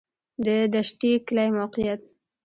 [0.45, 2.01] د دشټي کلی موقعیت